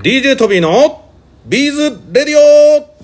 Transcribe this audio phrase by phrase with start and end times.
[0.00, 1.10] DJ トビーの
[1.44, 2.96] ビーズレディオ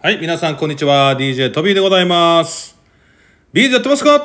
[0.00, 1.14] はい、皆さんこんにちは。
[1.18, 2.78] DJ トビーでございます。
[3.52, 4.10] ビーズやってますか？
[4.10, 4.24] イエー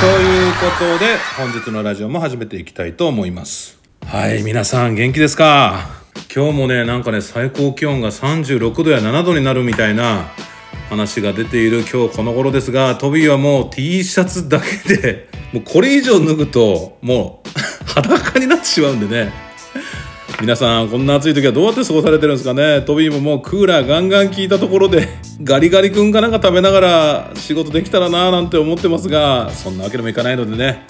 [0.00, 3.80] ということで、本日のラジオも始めていきたいと思います。
[4.06, 6.05] はい、皆さん元気ですか？
[6.34, 10.26] 今日もね、なんかね、最高気温が36度や7度になるみたいな
[10.88, 17.48] 話が出ている今日この頃ですが、トビーはもう T シャツだけで、もうこれ以上脱ぐと、もう
[17.88, 19.32] 裸になってしまうんでね。
[20.38, 25.08] 皆さんこんな暑い時はどうやって過ごされてるんですかねトビーももうクーラーガンガン効いたところで
[25.42, 30.86] ガリガリ君かなんか食べながら仕事できたらなーなんて思ってますがそんなわけにもいかないのでね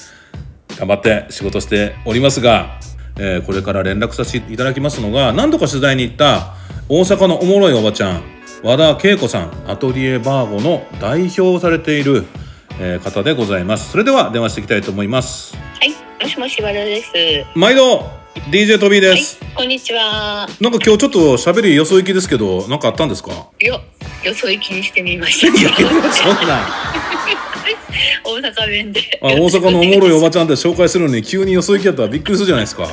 [0.76, 2.78] 頑張って仕事しておりますが、
[3.18, 6.54] えーこれから連絡させていただきますのが何度か取材に行った
[6.88, 8.22] 大阪のおもろいおばちゃん
[8.62, 12.24] 和田恵子さんアトリエバーゴの代表をされている、
[12.80, 15.90] えー方でございますそれでは電話していきたいと思いますはい、
[16.22, 17.12] もしもし和田です。
[17.54, 18.08] 毎度
[18.50, 20.46] DJ トビーはいです、、こんにちは。
[20.60, 23.30] なんか今日ちょっと喋りよそ行きですけど、なんかあったんですか？
[23.60, 23.80] よ、
[24.22, 25.58] よそ行きにしてみました。
[25.58, 25.86] いや、そん
[26.46, 26.66] な。
[28.24, 29.00] 大阪弁で。
[29.22, 32.86] あ、大阪のおもろいおばちゃんって紹介するのに急によそ行きやったらびっくりするじゃないですか。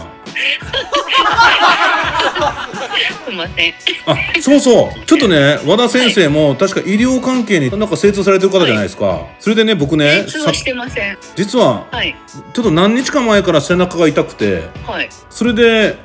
[3.26, 3.73] すみません。
[4.06, 5.06] あ、そうそう。
[5.06, 9.28] ちょっとね、和田先生も確か医療関係になんか精通されてる方じゃないですか。
[9.40, 11.17] それでね、僕ね、さ通はしてません。
[11.36, 12.16] 実ははい、
[12.54, 15.10] ちょっと何日か前から背中が痛くて、はい。
[15.30, 15.98] それで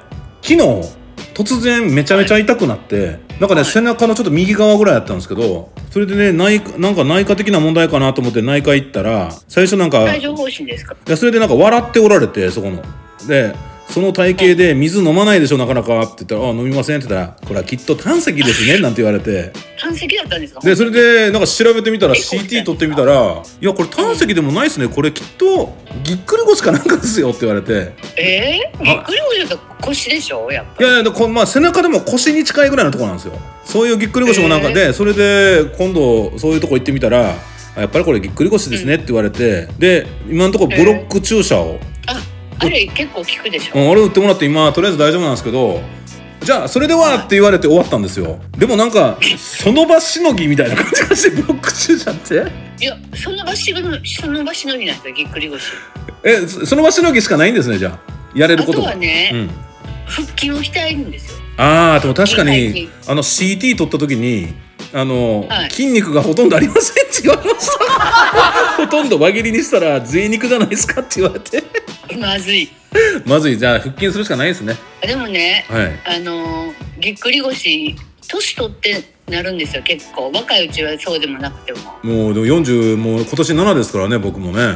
[0.43, 0.98] 昨日
[1.39, 3.65] 突然めちゃめちゃ痛くなって、なんかね、はい。
[3.65, 10.95] 背中のちょっと右側ぐらいやったんですけどそれでね内科なんか内科的な問題かなと思って内科行ったら最初なんか帯状疱疹ですか？
[11.07, 12.83] いやそれでなんか笑っておられてそこの。
[13.29, 13.55] で
[13.91, 16.03] その体型で水飲まないでしょなかなか。
[16.03, 19.51] って言ったら「あ飲みません」って言ったら「これはきっと胆石ですね」 なんて言われて。
[19.81, 20.61] 胆石だったんですか？
[20.61, 24.89] でそれでなんか調べてみたら CT 取ってみたら「いやこれ胆石でもないですね。
[24.89, 27.93] これきっとぎっくり腰かなんかですよ」って言われて。
[28.17, 30.51] えー、ぎっくり腰だと腰でしょ？
[30.53, 30.85] やっぱ。
[30.85, 33.33] いやいやでこまあ、背中でも腰に近いぐらいのところなんですよ。
[33.65, 37.35] そういうぎっくり腰もなんかで、それで今度そういうとこ行ってみたら
[37.77, 41.79] あやっぱりこれぎっくり腰ですねって言われて、で今のところブロック注射を、
[42.61, 43.79] あ、あれ結構効くでしょ。
[43.79, 45.81] うん、あれ打ってもらって今とりあえず大丈夫なんですけど
[46.41, 48.39] じゃあそれではって言われて終わったんですよ。
[48.57, 52.35] でもなんかその場しのぎみたいな感じがしてブロック注射って。
[52.81, 55.63] いや、その場しのその場しのぎなんですよぎっくり腰。
[56.25, 58.39] えそその場しのぎしかないんですねじゃあ。
[58.39, 58.83] やれるあこと。
[58.83, 59.51] はね、うん。
[60.07, 61.39] 腹筋を鍛えるんですよ。
[61.57, 64.55] ああでも確かはいにあの CT 取った時に
[64.95, 65.71] あの、はい。
[65.71, 67.85] 筋肉がほとんどありませんって言われました
[68.77, 71.63] ほとんど輪切りにしたら贅肉じゃないですかって言われて。
[72.19, 72.71] まずい。
[73.27, 73.59] まずい。
[73.59, 74.77] じゃあ腹筋するしかないですね。
[75.03, 76.17] でもね、はい。
[76.17, 77.95] あのーぎっくり腰
[78.29, 80.33] 年取ってなるんですよ結構。
[80.33, 81.79] 若いうちはそうでもなくても。
[82.03, 84.75] もうでも40もう今年7ですからね僕もね。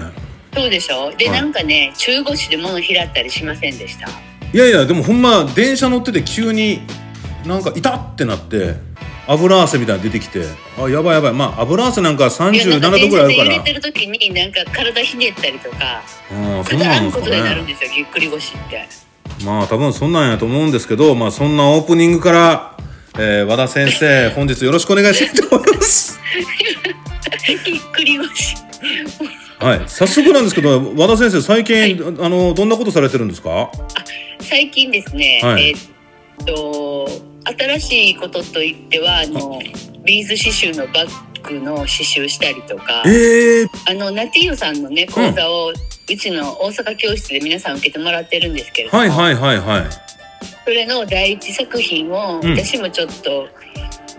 [0.54, 1.10] そうでしょ？
[1.16, 1.40] で、はい。
[1.40, 4.08] なんかね中腰で物拾ったりしませんでした？
[4.52, 6.82] いやいやでもほんま電車乗ってて急に
[7.46, 8.74] なんか痛ってなって
[9.28, 10.44] 油汗みたいなの出てきて
[10.78, 11.32] あやばいやばい。
[11.32, 13.52] まあ油汗なんかいや37なんか度ぐらいあるから。
[13.52, 16.02] 揺れてる時になんか体ひねったりとかあ
[16.60, 18.88] あそくだらんなんですかんことになるんねですよぎっくり腰って。
[19.44, 22.76] まあ多分そんなんやと思うんですけどまあそんなオープニングから、
[23.18, 26.18] えー和田先生 本日よろしくお願いしたいと思います。
[27.64, 28.56] ぎっくり腰。
[29.58, 29.82] はい。
[29.86, 33.70] 早速なんですけど和田先生最近、あのどんなことされてるんですか？
[34.40, 35.68] 最近ですね、はい。
[35.70, 35.76] えー
[36.42, 39.60] っと新しいことといってはあの
[40.04, 49.90] ビーズ刺繍のバッグの刺繍したりとかええあのナティーユさんのね講座を、うちの大阪教室で皆さん受けてもらってるんですけれども、はいはいはいはい。
[50.64, 52.50] それの第一作品をうん。
[52.50, 53.48] 私もちょっと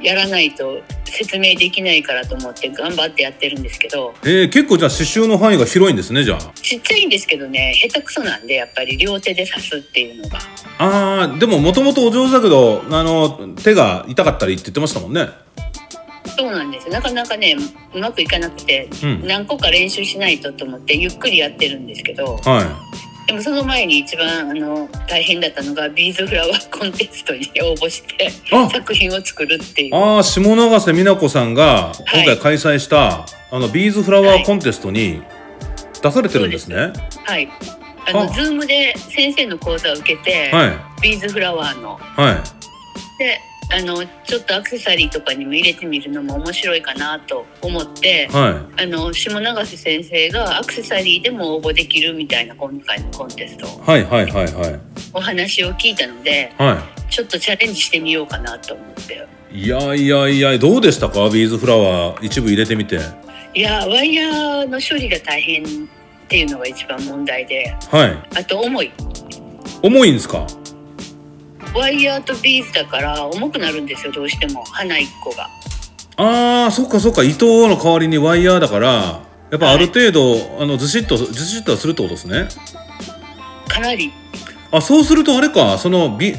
[0.02, 0.82] やらないと
[1.14, 10.40] 説明できないからと思って頑張ってやってるんですけどえー、結構じゃあ刺繍の範囲が広いんですねじゃちっちゃいんですけどね下手くそなんでやっぱり両手で刺すっていうのが。
[10.80, 13.30] ああーでももともとお上手だけどあの
[13.64, 15.30] 手が痛かったりって言ってましたもんね。
[16.36, 16.90] そうなんです。
[16.90, 17.56] なかなかね
[17.94, 19.28] うまくいかなくて、うん。
[19.28, 22.82] 何個か練習しないとと思ってゆっくりやってるんですけどは
[23.28, 28.70] でもその前に一番あの大変だったのがビーズフラワーコンテストに応募してあ。
[28.70, 29.96] 作品を作るっていいう。
[29.96, 32.26] ああ下永瀬美奈子さんが今はい。
[32.26, 35.22] 回開催した、あのビーズフラワーコンテストに
[36.02, 36.92] 出されてるんですね。
[37.26, 37.50] はい。
[38.08, 38.28] あのあ。
[38.28, 41.02] ズームで先生の講座を受けて、はい。
[41.02, 41.98] ビーズフラワーの。
[41.98, 42.36] はい。
[43.20, 43.40] で
[43.72, 54.80] あのちょっとアクセサリーとかにも入れてみるのも面白いかなと思って、はあの下永瀬先生がアクセサリーでも応募できるみたいな今回のコンテストいはいはいはいはい。
[55.14, 59.28] お話を聞いたのではちょっとチャレンジしてみようかなと思って。
[59.52, 61.30] いいやいやいやどうでしたか？
[61.30, 63.00] ビーズフラワー一部入れてみて。
[63.56, 65.68] いやワイヤーの処理が大変っ
[66.28, 67.76] ていうのが一番問題で。
[67.92, 68.40] はい。
[68.40, 68.92] あと重い。
[69.84, 70.48] 重いんですか？
[71.76, 74.64] ワイヤーとビーズだから重くなるんですよどうしても。
[74.66, 75.50] 花一個が。
[76.18, 77.24] あーそっかそっか。
[77.24, 79.22] 糸の代わりにワイヤーだから
[79.52, 82.48] やっぱある程度、あのずしっとずしっとはするってことですね。
[83.68, 84.12] かなり。
[84.72, 85.78] あそうするとあれか。
[85.78, 86.36] そのビ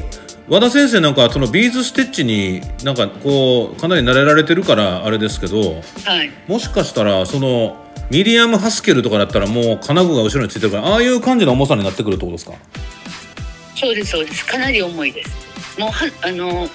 [0.47, 6.31] 和田先生なんかそのビーズステッチになんかこうかなり慣れられてるからあれですけどはい。
[6.47, 12.53] もしかしたらそのミディアムハスケルとかだったらもう金具が後ろについてるからああいう感じの重さになってくるってことですか？
[13.75, 14.45] そうですそうです。
[14.45, 15.79] かなり重いです。
[15.79, 16.67] もうはあの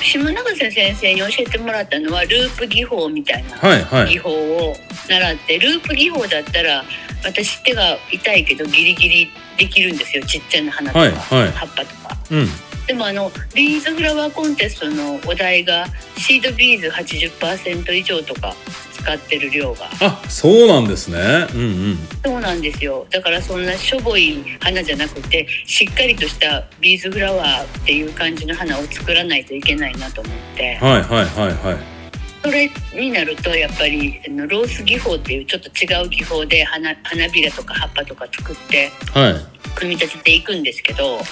[0.00, 4.10] 島永瀬先生に教えてもらったのはループ技法みたいなはいはい。
[4.10, 4.76] 技法を
[5.08, 6.84] 習ってループ技法だったら
[7.24, 10.24] 私手が痛いけどギリギリできるんですよ。
[10.24, 11.52] ちっちゃな花とか、はいはい。
[11.52, 12.16] 葉っぱとか。
[12.30, 12.46] うん。
[12.86, 18.54] でもあのビーズフラワーコンテストのお題がシードビーズ80%以上とか
[18.98, 19.88] 使ってる量が。
[20.00, 21.46] あそうなんですね。
[21.54, 21.98] うんうん。
[22.24, 23.06] そうなんですよ。
[23.10, 30.76] だからそんなしょぼい花じゃなくてしっかりとしたビーズフラワーっていう感じの花を作らないといけないなと思って。
[30.76, 31.98] はいはいはいはい。
[32.42, 39.34] それになるとやっぱりあのロース技法っていうちょっと違う技法で花花びらとか葉っぱとか作ってはい。
[39.74, 41.24] 組み立てていくんですけどはい。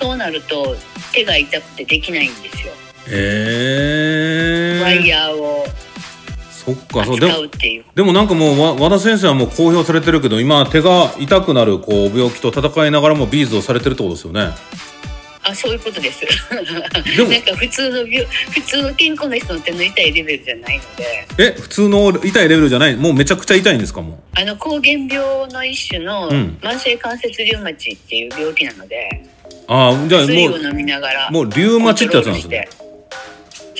[0.00, 0.76] そうなると
[1.12, 2.72] 手が痛くてできないんですよ。
[3.06, 5.63] えー、ワイヤーを
[6.64, 7.32] そっかそうでも。
[7.94, 14.50] でもなんかもうわ和田先生はもう公表されてるけど今手が痛くなるこう病気と戦いながらもビーズをされてるってことですよね。
[15.46, 16.22] あそういうことです。
[16.22, 21.26] でも なんか普通の病普通の健康な人の手の痛いレベルじゃないので。
[21.38, 22.96] え普通の痛いレベルじゃない？
[22.96, 26.56] もうめちゃくちゃ痛いんですかもあの膠原病の一種のうん。
[26.62, 28.96] 慢性関節リウマチっていう病気なので、
[29.68, 32.66] うああじゃあもうもうリウマチってやつなんですね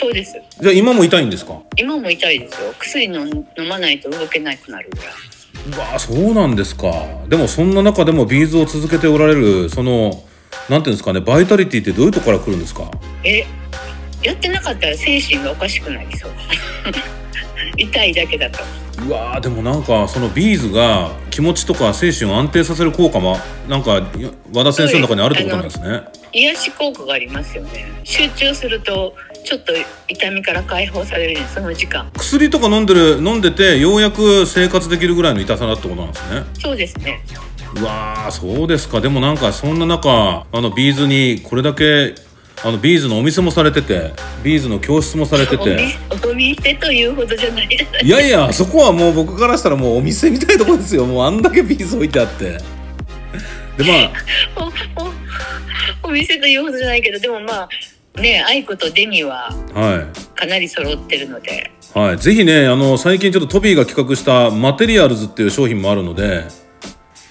[0.04, 0.34] そうです。
[0.60, 1.60] じゃあ今も痛いんですか？
[1.76, 2.74] 今も痛いですよ。
[2.78, 5.08] 薬の飲まないと動けなくなるぐらい。
[5.88, 6.92] うわそうなんですか。
[7.28, 10.22] でもそんな中でもビーズを続けておられるその
[10.68, 12.90] なんていうんですかねバイタリティってどういうところから来るんですか？
[13.24, 13.46] え
[14.22, 16.32] やってなかったら精神がおかしくなりそう。
[17.76, 18.58] 痛いだけだと。
[19.06, 24.06] うわーでもなんかそのビーズが気持ちとか精神を安定させる効果もなんか
[24.52, 26.02] 和田先生の中にあるってことなんですね。
[26.32, 27.86] 癒し効果がありますよね。
[28.04, 29.72] 集中するとちょっと
[30.08, 32.10] 痛みから解放されるねその時間。
[32.16, 36.42] 薬とか飲んでる飲んでてようやく生活できるぐらいの痛さだってことなんですね。
[36.58, 37.22] そうですね。
[37.76, 39.00] うわーそうですか。
[39.00, 42.14] でもなんかそんな中あのビーズにこれだけ
[42.64, 44.12] あのビーズのお店もされてて
[44.42, 48.04] ビーズの教室もされておて店お店というほどじゃないです。
[48.04, 51.04] いやいやそこはもう僕からしたらもうお店みたいなとこですよ。
[51.04, 52.58] もうあんだけビーズ置いてあって。
[53.76, 54.12] でまあ。
[56.04, 57.68] おお店というほどじゃないけどでもまあ
[58.20, 60.06] ねアイコとデミはは
[60.36, 60.38] い。
[60.38, 61.70] かなり揃ってるので。
[61.94, 66.44] はい、ぜひねあの最近ちょっとトビーが企画したマテリアルズっていう商品もあるので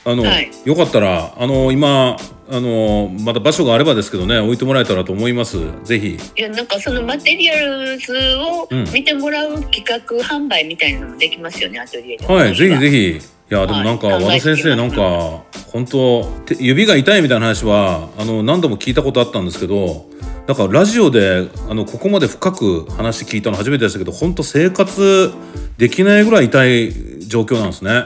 [0.05, 0.51] あの、はい。
[0.63, 2.15] よかったらあの今
[2.49, 5.57] あのまた場所があればですけどね置いてもらえたらと思います。
[5.83, 6.17] ぜひ。
[6.37, 8.83] いやなんかそのマテリアルズをうん。
[8.93, 13.19] 見てもらう企画販売みたいなのもできますよねアトリエではいぜひぜひ。
[13.19, 20.05] ひいやでもなんかはい和田先生なんか本当手指が痛いみたいな話はあの何度も聞いたことあったんですけど
[20.47, 25.33] なんかラジオであのここまで深く話聞いたの初めてでしたけど本当生活
[25.77, 28.03] できないぐらい痛い状況なんですね。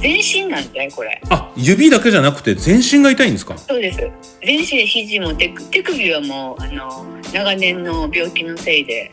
[0.00, 1.20] 全身なんだよこれ。
[1.30, 3.56] あ指だけじゃなくて全身が痛いんですか？
[3.58, 3.98] そうです。
[4.44, 9.10] 全身肘も手手首はもうあの長年の病気のせいで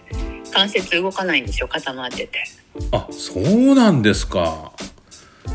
[0.51, 2.43] 関節動かないんですよ固まってて。
[2.91, 4.71] あそうなんですか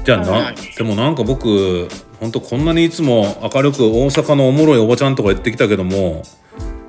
[0.05, 1.89] じゃあなそうなんでもなんか僕
[2.21, 6.23] 本当こんなにいつも明るく大阪のおもろいおばちゃんとか言ってきたけども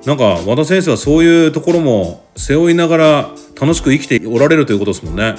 [0.04, 5.36] なんか和田先生はそういうところも背負いながら楽しく生きておられるということですもんね。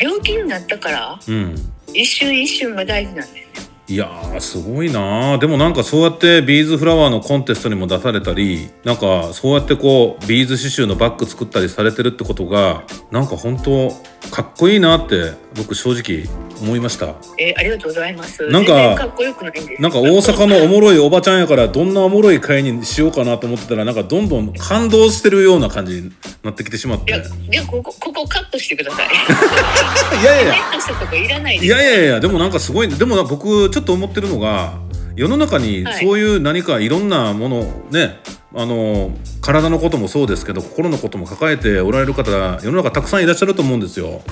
[0.00, 1.54] 病気になったからうん。
[1.94, 3.66] 一瞬一瞬が大事なんですよ。
[3.88, 5.38] いやーすごいなー。
[5.38, 13.92] でもなんかそうやってビーズフラワーのコンテストにも出されたりなんかそうやってこうビーズ刺繍のバッグ作ったりされてるってことがなんか本当
[14.30, 16.24] かっこいいなって僕正直
[16.60, 17.14] 思いました。
[17.38, 18.46] えーありがとうございます。
[18.48, 19.82] なんかかっこよくないんです。
[19.82, 27.10] なんか大阪のおもろいおばちゃんやからどんなおもろい会にしようかなと思ってたらなんかどんどん感動してるような感じになってきてしまって。
[27.10, 29.08] いや、いやここここカットしてください。
[30.22, 30.54] いやいやいや。
[30.54, 31.66] カットしたとこいらないです。
[31.66, 34.74] いやいやいやでもなんかすごいでもな僕ちょっと思ってるのが
[35.14, 36.04] 世の中にはい。
[36.04, 38.18] そういう何かいろんなものね
[38.58, 39.10] あの
[39.42, 42.30] 体のこともそうですけど心のことも抱えておられる方
[42.62, 44.22] 世の中たくさんいらっしゃると思うんですよ。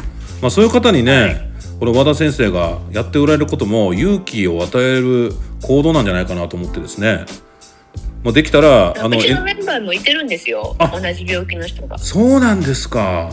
[0.40, 1.50] まあ、そういう方にね、はい。
[1.78, 7.26] これ和田先生がやっておられることも勇気を与える行動なんじゃないかなと思ってですね。
[8.22, 10.74] もうできたらあのうちのえメンバーもいてるんですよ。
[10.78, 11.98] あ同じ病気の人が。
[11.98, 13.30] そうなんですか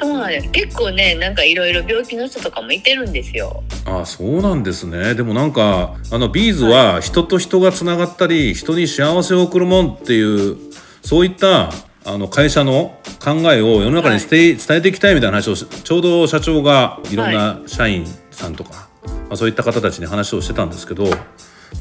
[0.00, 0.50] そうなんです。
[0.50, 3.62] 結構ねなんかいろいろ病気の人とかもいてるんですよ。
[3.84, 5.14] あそうなんですね。
[5.14, 10.56] でもなんかあのビーズは人と人がつながったり人に幸せを送るもんっていう
[11.02, 11.70] そういった
[12.04, 21.04] あの会社の考えを世の中に伝え,、伝えていきたいみたいな話をしちょうど社長がいろんな社員さんとか、まあ、そういった方たちに話をしてたんですけど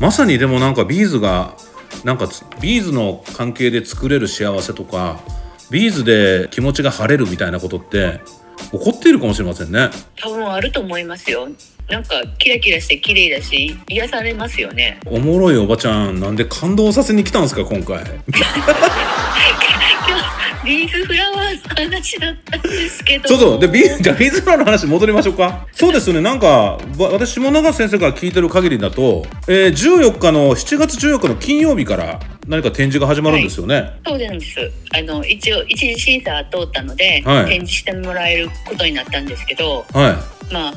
[0.02, 1.56] まさにでもなんかビーズが
[2.04, 5.22] なんかつビーズの関係で作れる幸せとか
[5.70, 8.22] ビーズで気持ちが晴れるみたいなことって
[8.72, 9.90] 起こっているかもしれませんね。
[10.16, 11.48] 多分あると思いますよ。
[11.90, 15.00] なんかキラキラして綺麗だし癒されますよね。
[15.06, 18.04] おもろいおばちゃんなんで感動させに来たんですか今回。
[20.66, 23.30] ビーズフラワーの話だったんですけど。
[23.30, 23.60] そうそう。
[23.60, 25.66] でビーじゃあビーズフラワーの話戻りましょうか。
[25.72, 26.22] そうですよね。
[26.22, 26.48] なんか
[26.98, 34.72] わ私下永先生から聞いてる限りだと、えー、14日の7月14日の金曜日から何か展示が始まるんですよね、そうなんです。
[34.96, 37.46] あの一応一次審査は通ったので、はい。
[37.46, 40.12] 展示してもらえることになったんですけどは
[40.50, 40.54] い。
[40.54, 40.74] まあ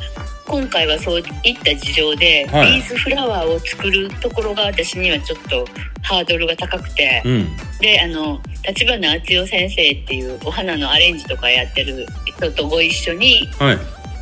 [0.46, 1.24] 今回はそういっ
[1.62, 2.72] た事情で、はい。
[2.72, 5.64] ビーズフラワーを作るところが私にはちょっと
[6.02, 7.46] ハードルが高くて、うん。
[7.80, 12.04] であの立花敦代先生っていうお花のアレンジとかやってる
[12.36, 13.78] 人とご一緒にはい。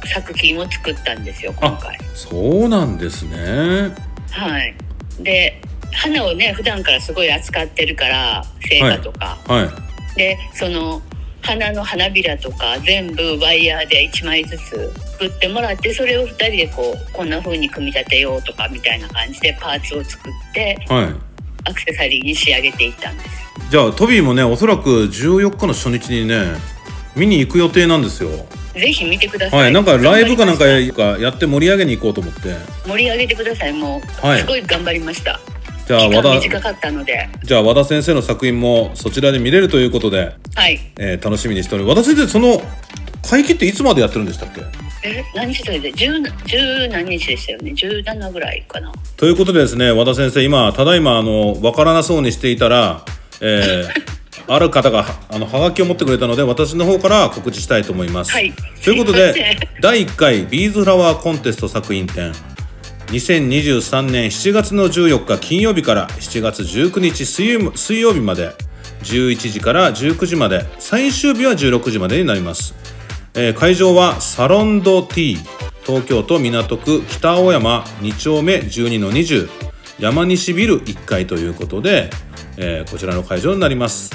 [0.07, 1.99] 作品を作ったんですよ今回。
[2.15, 3.95] そうなんですね。
[4.31, 4.75] はい、
[5.21, 5.61] で
[5.93, 10.17] 花をね普段からすごい扱ってるから成果とか、はい。
[10.17, 11.01] でその
[11.43, 21.15] 花の花びらとか全部ワイヤーで1枚ずつ作ってもらってそれを2人でこうこんな風に組み立てようとかみたいな感じでパーツを作ってはい。
[21.65, 23.31] アクセサリーに仕上げていったんです。
[23.71, 26.55] じゃあトビーもねおそらく14日の初日にね
[27.15, 28.31] 見に行く予定なんですよ。
[28.75, 29.73] ぜひ見てください、はい。
[29.73, 32.55] なんかライブかなんかやって盛り上げに行こうと思って。
[32.85, 33.73] た盛り上げてください。
[33.73, 34.41] もう、はい。
[34.41, 35.41] すごい頑張りました
[35.89, 36.35] じゃあ和田。
[36.35, 37.29] 短かったので。
[37.45, 40.79] じゃあ和田先生の作品もそちらで見れるということではい。
[40.99, 41.97] えー楽しみにしております。
[41.99, 42.63] 和田先生その
[43.29, 44.61] 会期っていつまでやってるんでしたっけ？
[45.03, 47.71] え何日それで10な10何日でしたよね。
[47.73, 48.93] 17ぐらいかな。
[49.17, 53.03] ということでですね和田先生今ただいまあのわからなそうにしていたら、
[53.41, 54.19] えー
[54.51, 58.31] ある方があのハガキを持ってくれたので私の方から告知したいと思います。
[58.33, 58.55] はい。
[58.83, 59.35] ということでん。
[59.83, 62.33] 第1回ビーズフラワーコンテスト作品展
[63.09, 68.53] 2023年7月の14日金曜日から7月19日水曜日まで
[69.03, 72.75] 11時から19時まで最終日は16時までになります、
[73.35, 75.39] えー会場はサロンド T
[75.87, 79.49] 東京都港区北青山2丁目12の20
[79.99, 82.11] 山西ビル1階ということで、
[82.59, 84.11] えーこちらの会場になります。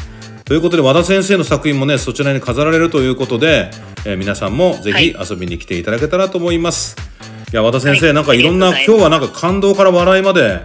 [0.45, 3.71] ということで和田先生の作品もねそちらに飾られるということで、
[4.05, 7.12] えー皆さんもぜひ遊びに来ていただけたらと思います、い、
[7.55, 8.15] や和田先生、はい。
[8.15, 10.61] なんかいろんな今日はなんか感動から笑いまで、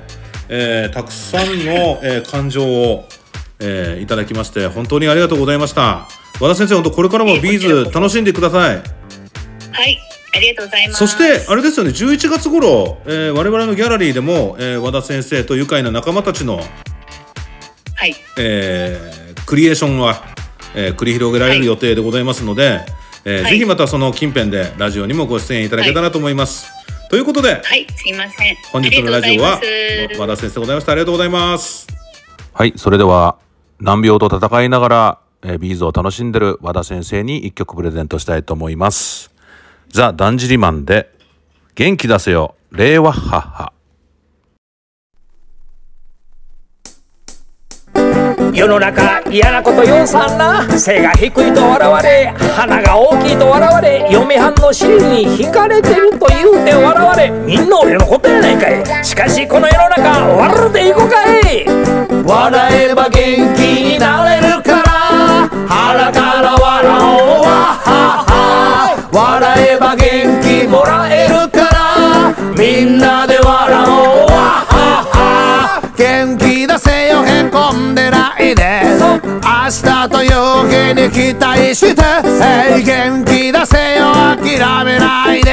[0.48, 3.06] えーたくさんの、えー感情を、
[3.60, 6.08] えーいただきまして本当にありがとうございました。
[6.40, 8.76] 和田先生本当これからもビーズ楽しんでください。
[8.76, 8.82] は
[9.84, 9.98] い。
[10.34, 10.98] ありがとうございます。
[10.98, 16.62] そしてあれですよね11月頃、えー我々のギャラリーでも、えー和田先生と愉快な仲間たちの、は
[18.06, 18.14] い。
[18.38, 20.22] えークリエーションは、
[20.74, 22.80] えー繰り広げられる予定でございますので、
[23.24, 23.52] えーはい。
[23.52, 26.70] ぜひまたその近辺でラジオにもご出演いただけたらと思います、
[27.10, 28.56] ということではいすいません。
[28.70, 30.36] 本日のラジオはありがとうございます。
[30.36, 31.86] 和田先生でございましたありがとうございます。
[32.52, 33.38] はいそれでは
[33.80, 39.30] 難病と戦いながら、えービーズを楽しんでる和田先生に一曲プレゼントしたいと思います。
[39.88, 41.10] ザ・だんじりマンで
[41.76, 43.72] 元気出せよ令和母
[48.52, 50.66] 世の中嫌なことようさんな。
[50.78, 57.30] 背が低いと笑われ鼻が大きいと笑われ嫁はんの尻に惹かれてると言うて笑われ。
[57.30, 59.04] みんな俺のことやないかい。
[59.04, 61.66] しかしこの世の中笑っていこうかい。
[62.24, 63.60] 笑えば元気
[63.94, 64.87] になれるから。
[81.10, 82.02] 期待して
[82.82, 85.48] 元気出せよ諦めないで。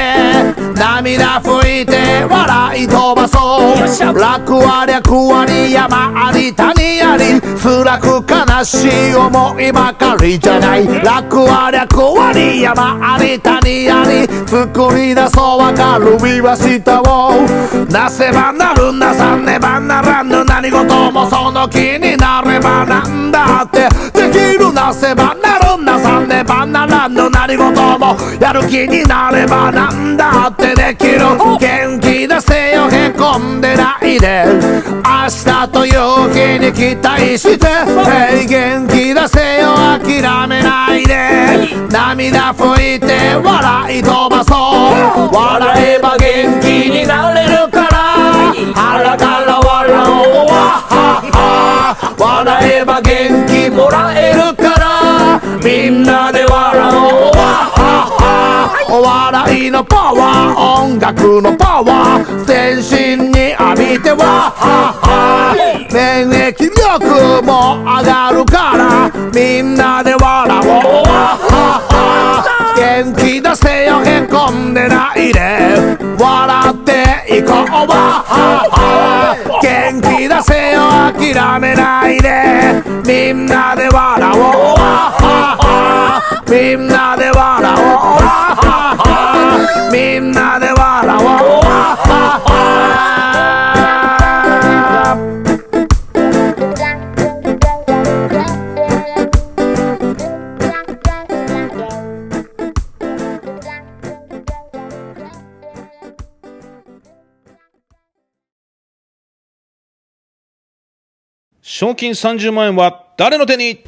[0.74, 3.76] 涙拭いて笑い飛ばそう。
[4.18, 7.40] 楽ありゃ苦あり山あり谷あり。
[7.40, 10.86] 辛く悲しい思いばかりじゃない。
[11.02, 14.26] 楽ありゃ苦あり山あり谷あり。
[14.46, 17.46] 作り出そう明るみは下を。
[17.90, 20.44] なせばなるなさねばならぬ。
[20.44, 23.88] 何事もその気になればなんだって。
[24.12, 25.35] できるなせばなる
[26.46, 31.18] ばならぬ何事もやる気になればなんだってできる
[31.58, 41.16] 元気出せよへこんでないで明日という日に期待して hey 元気出せよ諦めないで。
[41.90, 45.34] 涙拭いて笑い飛ばそう。
[45.34, 46.65] 笑えば元気
[59.06, 65.54] 笑いのパワー音楽のパワー全身に浴びてわはは。
[65.92, 71.08] 免疫力も上がるからみんなで笑おう。
[71.08, 72.74] わはは。
[72.76, 75.96] 元気出せよへこんでないで。
[76.18, 77.54] 笑っていこう。
[77.54, 77.86] わ
[78.26, 79.60] はは。
[79.62, 80.82] 元気出せよ
[81.14, 82.82] 諦めないで。
[83.06, 84.40] みんなで笑おう。
[84.42, 86.42] わはは。
[86.48, 87.15] みんなで
[111.68, 113.70] 賞金30万円は誰の手に？
[113.70, 113.80] イン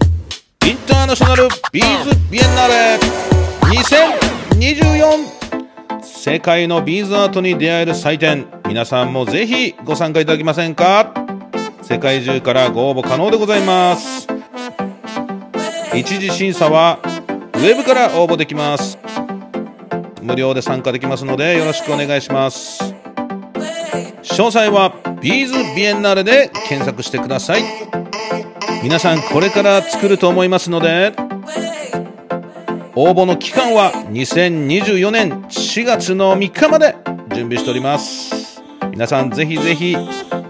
[0.88, 2.99] ターナショナルビーズビエンナーレ。
[4.58, 8.49] 2024世界のビーズアートに出会える祭典。
[8.66, 11.14] 皆さんもぜひご参加いただけませんか？
[11.82, 14.26] 世界中からご応募可能でございます。
[15.94, 18.99] 一次審査はウェブから応募できます。
[20.20, 22.88] 無料で参加できますのでよろしくお願いします。
[24.38, 27.62] 詳細はビーズビエンナーレで検索してください。
[28.85, 31.12] 皆さんこれから作ると思いますので
[32.95, 36.95] 応募の期間は2024年4月の3日まで
[37.35, 38.62] 準備しております。
[38.92, 39.97] 皆さんぜひぜひ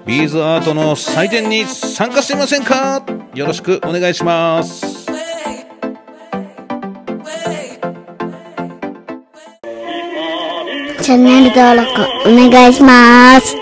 [0.04, 3.02] ビーズアートの祭典に参加してみませんか？
[3.34, 5.06] よろしくお願いします。
[11.00, 13.56] チャンネル登録お願いします。